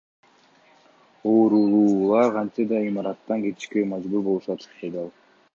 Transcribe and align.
Оорулуулар 1.31 2.33
кантсе 2.39 2.67
да 2.73 2.81
имараттан 2.89 3.47
кетишке 3.47 3.87
мажбур 3.95 4.29
болушат,— 4.31 4.71
деди 4.83 5.03
ал. 5.07 5.17